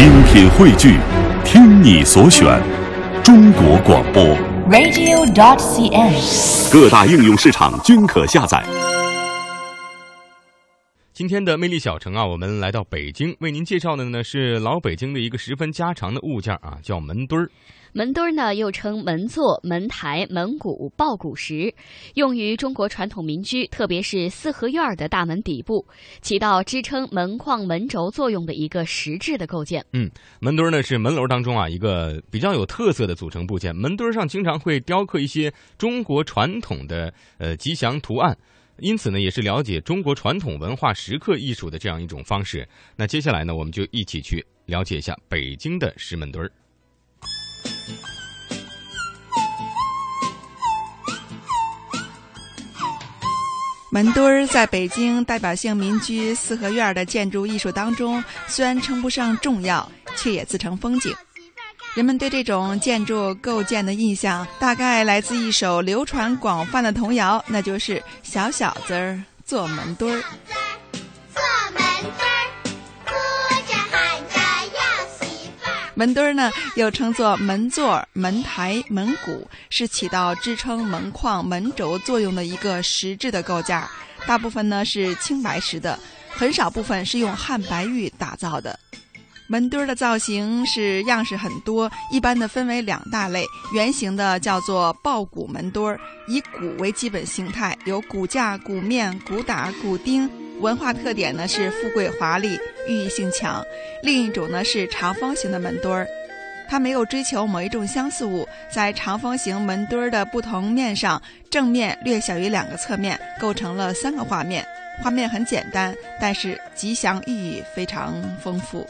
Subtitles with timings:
[0.00, 0.96] 精品汇聚，
[1.44, 2.58] 听你所选，
[3.22, 4.24] 中国广播。
[4.70, 6.72] radio.dot.cn，。
[6.72, 8.64] 各大应用市场均可下载。
[11.12, 17.50] 今天的魅力小城啊，我们来到北京，为您介绍的呢是老北京的一个十分家常的物件啊，叫门墩儿。
[17.92, 21.74] 门墩儿呢，又称门座、门台、门鼓、抱鼓石，
[22.14, 25.84] 用于中国传统民居，特别是四合院儿的大门底部，
[26.22, 29.84] 起到支撑门框、门轴作用的一个实质的构件。
[29.92, 30.08] 嗯，
[30.40, 33.74] 门墩儿呢是门楼当中啊一个比较有特色的组成部件。
[33.74, 38.36] 门墩儿上经常会雕刻一些中国传统的呃吉祥图案，
[38.78, 42.68] 因此呢也是了解中国传统文化石刻艺术的这样一种方式。
[42.94, 46.50] 那接下来呢，我们就一起去了解一下北京的石门墩儿。
[53.92, 61.12] 门墩儿在北京代表性民居四合院的建筑艺术当中，虽然称不上重要，却也自成风景。
[61.94, 70.18] 人们对这种建筑构建的印象，大概来自一首流传广泛的童谣，那就是《小小子儿做门墩儿》。
[71.34, 71.42] 做
[71.72, 71.82] 门
[72.16, 72.39] 墩儿，
[76.00, 83.78] 门墩儿呢，又称作门座、门台、门鼓，是起到支撑门框、门轴作用的一个实质的构件。
[84.26, 85.98] 大部分呢是青白石的，
[86.30, 88.80] 很少部分是用汉白玉打造的。
[89.46, 93.44] 门墩儿的造型是样式很多，一般的分为两大类。
[93.74, 100.26] 圆形的叫做抱鼓门墩儿，以鼓为基本形态，有骨架、鼓面、鼓打、鼓钉。
[100.60, 103.64] 文化特点呢是富贵华丽，寓意性强。
[104.02, 106.06] 另一种呢是长方形的门墩儿，
[106.68, 114.64] 它没有追求某一种相似物，在长方形门墩儿的不同面上，正面略小于两个侧面，构成了三个画面。
[115.02, 118.86] 画面很简单，但是吉祥寓意非常丰富。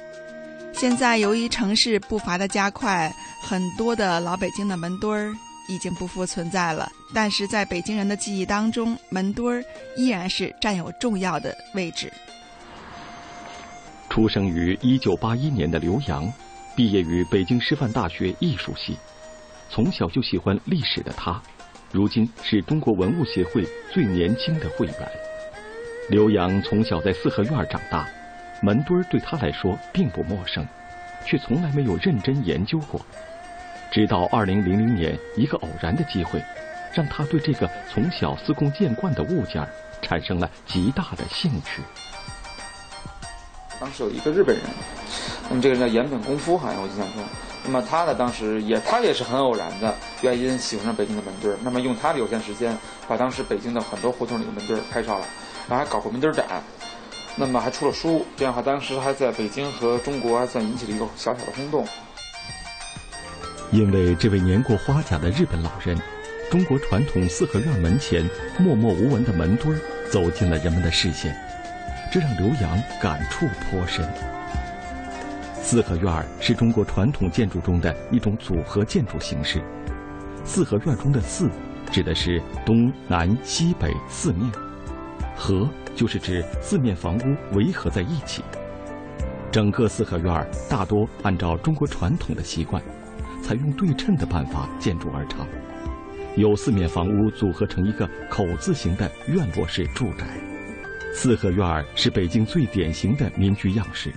[0.72, 3.12] 现在由于城市步伐的加快，
[3.48, 5.32] 很多的老北京的门墩儿
[5.68, 6.90] 已经不复存在了。
[7.14, 9.64] 但是在北京人的记忆当中，门墩儿
[9.96, 12.12] 依然是占有重要的位置。
[14.08, 16.32] 出生于1981年的刘洋，
[16.74, 18.96] 毕业于北京师范大学艺术系。
[19.68, 21.40] 从小就喜欢历史的他，
[21.92, 24.94] 如今是中国文物协会最年轻的会员。
[26.08, 28.08] 刘洋从小在四合院长大，
[28.60, 30.66] 门墩儿对他来说并不陌生，
[31.24, 33.00] 却从来没有认真研究过。
[33.90, 36.40] 直到二零零零年，一个偶然的机会，
[36.94, 39.68] 让他对这个从小司空见惯的物件儿
[40.00, 41.82] 产生了极大的兴趣。
[43.80, 44.64] 当时有一个日本人，
[45.48, 47.24] 那么这个人叫岩本功夫，好像我印象中。
[47.64, 51.58] 那么他呢，当时也他也是很偶然的原因喜欢上北京的门墩儿。
[51.62, 52.76] 那么用他的有限时间，
[53.08, 55.26] 把当时北京的很多胡同里的门墩儿拍照了，
[55.68, 56.62] 然后还搞过门墩儿展，
[57.36, 58.24] 那么还出了书。
[58.36, 61.84] 这样的话，当时还在北京和中国还算引起了一个小小的轰动。
[63.72, 65.96] 因为这位年过花甲的日本老人，
[66.50, 71.32] 中国传统四合院门前默默无闻的门墩儿走进了人们的视线，
[72.12, 74.04] 这让刘洋感触颇深。
[75.54, 79.62] 四合院是中国传统建筑中的一种组合建筑形式。
[80.44, 81.48] 四合院中的“四”
[81.92, 84.50] 指的是东南西北四面
[85.36, 88.42] ，“合”就是指四面房屋围合在一起。
[89.52, 92.82] 整个四合院大多按照中国传统的习惯。
[93.50, 95.44] 采用对称的办法建筑而成，
[96.36, 100.24] 由四面房屋组合成一个口字形的院落式住宅。
[101.12, 104.12] 四合院儿是北京最典型的民居样式，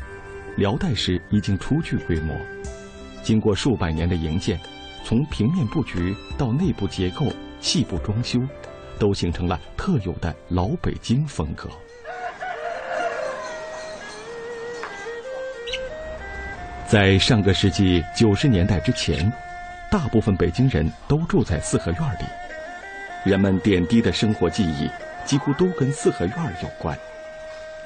[0.55, 2.38] 辽代时已经初具规模。
[3.23, 4.59] 经过数百年的营建，
[5.03, 7.25] 从平面布局到内部结构、
[7.59, 8.39] 细部装修，
[8.99, 11.67] 都形成了特有的老北京风格。
[16.93, 19.33] 在上个世纪九十年代之前，
[19.89, 22.25] 大部分北京人都住在四合院里，
[23.25, 24.87] 人们点滴的生活记忆
[25.25, 26.95] 几乎都跟四合院有关。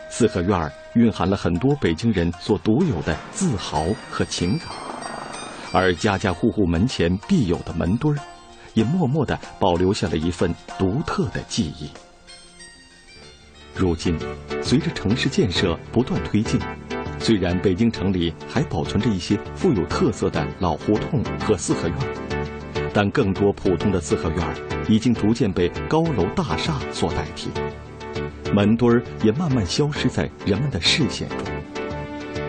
[0.10, 4.68] 四合院蕴含了很多北京人所独有的自豪和情感，
[5.72, 8.22] 而家家户户门前必有的门墩儿，
[8.74, 11.90] 也默默地保留下了一份独特的记忆。
[13.74, 14.20] 如今，
[14.62, 16.60] 随着城市建设不断推进。
[17.20, 21.98] 虽然北京城里还保存着一些富有特色的老胡同和四合院，
[22.94, 24.40] 但更多普通的四合院
[24.88, 27.50] 已经逐渐被高楼大厦所代替，
[28.54, 31.38] 门墩儿也慢慢消失在人们的视线中。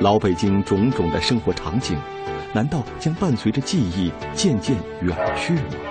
[0.00, 1.96] 老北京种种的生活场景，
[2.52, 5.87] 难道将伴随着记忆渐渐远去吗？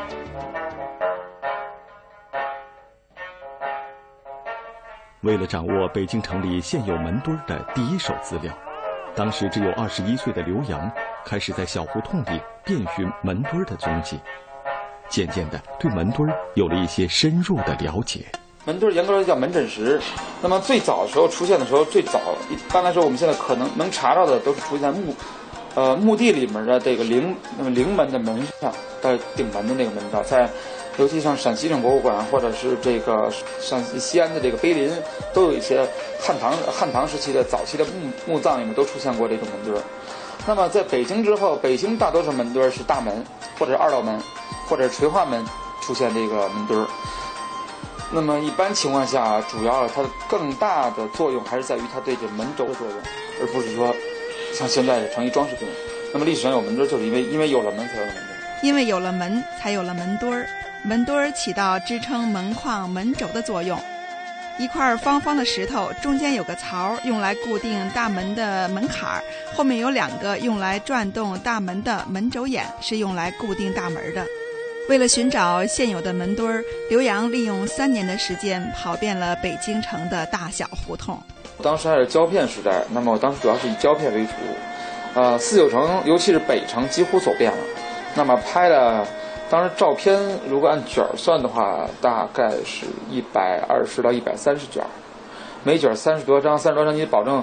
[5.28, 8.58] 为了掌握北京城里现有门墩儿的第一手资料。
[9.14, 10.90] 当时只有二十一岁的刘洋，
[11.26, 14.18] 开始在小胡同里遍寻门墩儿的踪迹，
[15.10, 18.22] 渐渐的对门墩儿有了一些深入的了解。
[18.64, 20.00] 门墩儿严格来说叫门诊石。
[20.42, 25.14] 那么最早的时候出现的时候，最早一般来说，我们现在可能能查到的都是出现在墓，
[25.76, 28.72] 呃墓地里面的这个陵，那么陵门的门上，
[29.02, 30.50] 呃顶门的那个门道，在
[30.98, 34.92] 尤其像陕西省博物馆或者是这个陕西西安的这个碑林，
[35.34, 35.88] 都有一些
[36.20, 37.92] 汉唐汉唐时期的早期的墓
[38.26, 39.84] 墓葬里面都出现过这种门墩儿。
[40.48, 43.24] 那么在北京之后，北京大多数门墩儿是大门
[43.60, 44.20] 或者二道门
[44.68, 45.46] 或者垂化门
[45.82, 46.88] 出现这个门墩儿。
[48.12, 52.98] 那么一般情况下，主要它的更大的作用还是在于它对这门轴的作用，
[53.40, 53.94] 而不是说
[54.54, 55.68] 像现在成一装饰品。
[56.12, 58.38] 那么历史上有门墩儿，就是因为因为有了门才有了门墩儿。
[58.64, 60.48] 因为有了门，才有了门墩儿。
[60.88, 63.78] 门墩儿起到支撑门框、门轴的作用。
[64.58, 69.22] 一块方方的石头，中间有个槽，用来固定大门的门槛儿；
[69.54, 74.26] 后面有两个用来转动大门的门轴眼，是用来固定大门的。
[74.88, 81.22] 为了寻找现有的门墩儿，刘洋利用三年的时间跑遍了北京城的大小胡同。
[81.62, 84.32] 当时还是胶片时代，那么当时主要是以胶片为主，
[85.16, 87.58] 呃，四九城尤其是北城几乎走遍了。
[88.16, 89.06] 那么拍的，
[89.50, 94.84] 当时照片如果按卷儿算的话，大概是一百二十到一百三十卷，
[95.64, 97.42] 每卷三十多张，三十多张你保证，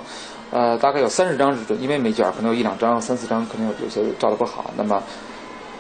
[0.51, 5.03] 呃，大概有三十张是准，因为每卷可能有一两张、三四张可能有有些照的不好，那么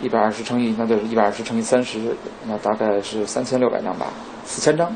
[0.00, 1.98] 一百二十乘以那就是一百二十乘以三十，
[2.46, 4.06] 那大概是三千六百张吧，
[4.46, 4.90] 四千张，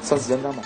[0.00, 0.62] 三四千张吧。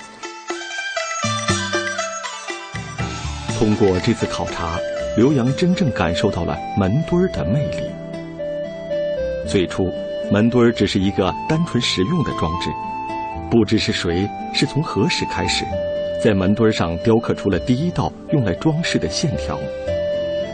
[3.59, 4.79] 通过这次考察，
[5.17, 8.04] 刘洋真正感受到了门墩儿的魅力。
[9.55, 9.89] 最初，
[10.33, 12.71] 门墩儿只是一个单纯实用的装置，
[13.49, 15.65] 不知是谁是从何时开始，
[16.21, 19.57] 在门墩儿上雕刻出了第一道用来装饰的线条。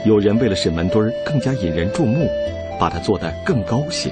[0.05, 2.29] 有人为了使门墩儿更加引人注目，
[2.79, 4.11] 把它做得更高些。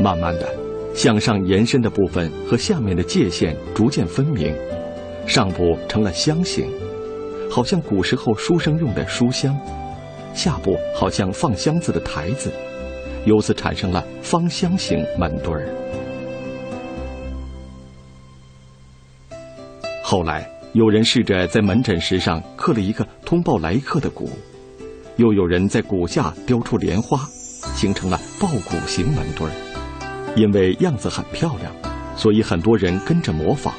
[0.00, 0.52] 慢慢的，
[0.92, 4.52] 向上延伸的部分和下面的界限逐渐分明，
[5.24, 6.68] 上部成了箱形，
[7.48, 9.54] 好像古时候书生用的书箱；
[10.34, 12.52] 下部好像放箱子的台子，
[13.24, 15.68] 由此产生了芳香型门墩儿。
[20.02, 24.30] 后来，有人试着在门诊石上刻了一个通报来客的鼓，
[25.16, 27.18] 又有人在鼓下雕出莲花，
[27.74, 29.54] 形成了抱鼓形门墩儿。
[30.36, 31.72] 因为样子很漂亮，
[32.16, 33.74] 所以很多人跟着模仿。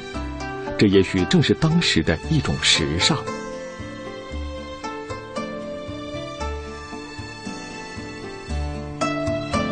[0.78, 3.16] 这也许正是当时的一种时尚。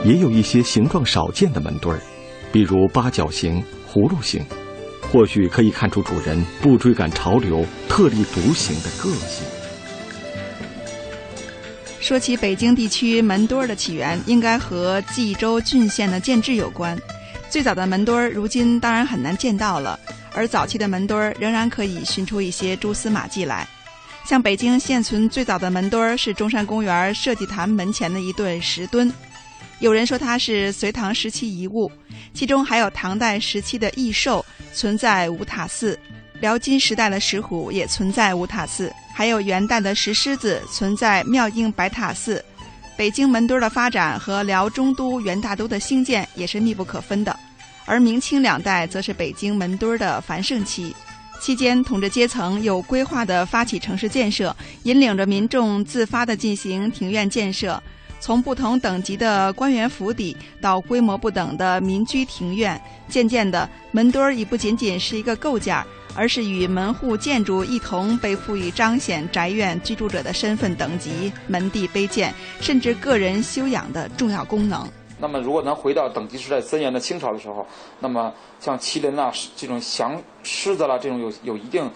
[0.04, 2.00] 也有一些形状少见的门墩儿，
[2.52, 4.44] 比如八角形、葫芦形，
[5.10, 9.46] 或许可以看出主人不追赶潮流、特立独行的个性。
[12.00, 16.98] 说起北京地区门墩儿的起源，应该和冀州郡县的建制有关。
[17.48, 19.98] 最早的门墩儿，如今当然很难见到了，
[20.34, 23.66] 而早期的门墩儿仍然可以寻出一些蛛丝马迹来。
[24.26, 29.10] 像北京现存最早的门墩儿是中山公园设计坛门前的一对石墩，
[29.80, 31.90] 有人说它是隋唐时期遗物，
[32.32, 35.98] 其中还有唐代时期的异兽存在五塔寺，
[36.40, 38.92] 辽金时代的石虎也存在五塔寺。
[39.12, 42.44] 还有元代的石狮子存在妙应白塔寺，
[42.96, 47.38] 北京门墩儿的发展和辽中都、元大都的兴建也是密不可分的。
[47.84, 50.94] 而明清两代则是北京门墩儿的繁盛期，
[51.40, 57.80] 期间统治阶层有规划地发起城市建设，引领着民众自发地进行庭院建设。
[58.24, 65.76] 从不同等级的官员府邸到规模不等的民居庭院，渐渐的，门墩儿已不仅仅是一个构件。
[66.16, 74.88] 而是与门户建筑一同被赋予彰显宅院居住者的身份等级、门第卑贱，甚至个人修养的重要功能。
[75.18, 77.66] 那么，如果能回到等级时代森严的清朝的时候，
[77.98, 81.90] 那么像麒麟啦、这种祥狮子啦这种有有一定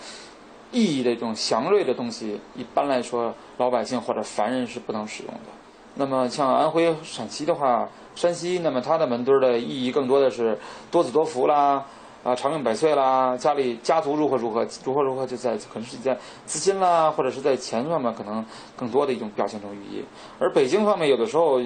[0.72, 5.57] 意义的这种祥瑞的东西，一般来说老百姓或者凡人是不能使用的。
[5.98, 10.56] 那么像安徽、陕西的话，山西，那么它的门墩儿的意义更多的是
[10.90, 11.84] 多子多福啦。
[12.24, 13.36] 啊，长命百岁啦！
[13.36, 18.44] 家里家族如何如何如何如何，就在可能是在资金啦，或者是在钱上面，可能
[18.76, 20.04] 更多的一种表现成寓意。
[20.38, 21.60] 而北京方面，有的时候，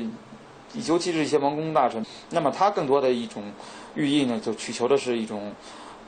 [0.87, 3.43] 尤其是一些王公大臣，那么他更多的一种
[3.95, 5.51] 寓意呢，就祈求的是一种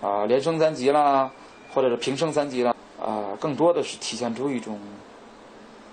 [0.02, 1.28] 啊连升三级啦，
[1.73, 4.78] 或者是平升三级啦，啊，更多的是体现出一种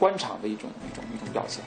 [0.02, 1.64] 官场的一种一种一种表现。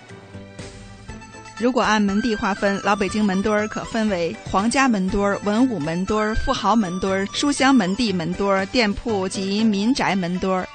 [1.56, 10.68] 如果按门第划分，老北京门墩儿可分为皇家门墩儿、文武门墩儿、富豪门墩儿、书香门第门墩儿、店铺及民宅门墩儿。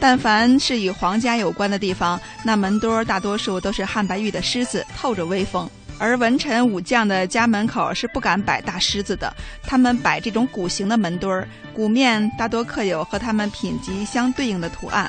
[0.00, 5.70] 但凡是与皇家有关的地方，那门墩儿大多数都是汉白玉的狮子，透着威风。
[6.00, 15.08] 而文臣武将的家门口是不敢摆大狮子的，他们摆这种鼓形的门墩儿，鼓面大多刻有和他们品级相对应的图案。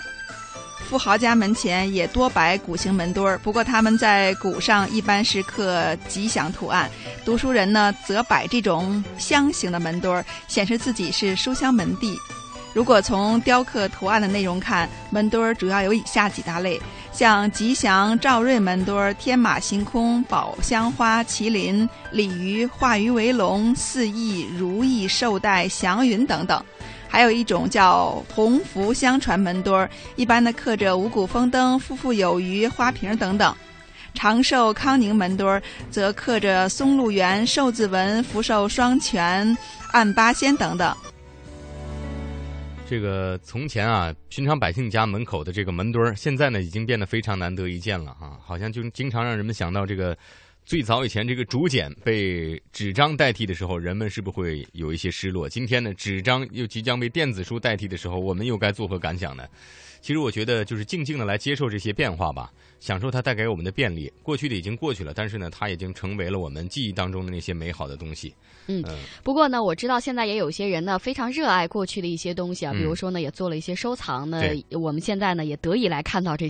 [0.87, 6.89] 富豪家门前也多摆鼓形门墩儿，不过他们在鼓上一般是刻吉祥图案。
[7.25, 12.15] 读书人呢，则摆这种箱形的门墩儿，显示自己是书香门第。
[12.71, 16.79] 如果从雕刻图案的内容看，门墩儿主要有以下几大类，
[17.11, 26.63] 像吉祥、兆瑞门墩儿、天马行空、宝香花、麒麟、鲤鱼、化鱼为龙、四翼、如意、寿带、祥云等等。
[27.15, 33.55] 还有一种叫鸿福相传门墩儿，一般呢刻着五谷丰登、富富有余、花瓶等等。
[34.13, 39.57] 长寿康宁门墩儿则刻着松鹿园、寿字纹、福寿双全、
[39.93, 40.93] 按八仙等等。
[42.85, 50.17] 这个从前啊，寻常百姓家门口的这个门墩儿，现在呢已经变得非常难得一见了啊，好像就经常让人们想到这个
[50.65, 55.47] 最早以前这个竹简被纸张代替的时候，人们是不是会有一些失落？
[55.47, 59.45] 今天呢，纸张又即将被电子书代替的时候，我们又该作何感想呢？
[60.01, 64.11] 其实我觉得就是静静的来接受这些变化吧，享受它带给我们的便利。
[64.23, 68.33] 过去的已经过去了，但是呢，它已经成为了我们记忆当中的那些美好的东西。
[68.67, 76.43] 嗯嗯不过呢，我知道现在也有些人呢非常热爱过去的一些东西啊，嗯比如说呢也做了一些收藏呢对，我们现在呢也得以来看到这。